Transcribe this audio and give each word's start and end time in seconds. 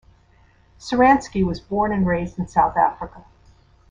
Suransky 0.79 1.45
was 1.45 1.59
born 1.59 1.93
and 1.93 2.07
raised 2.07 2.39
in 2.39 2.47
South 2.47 2.75
Africa. 2.75 3.23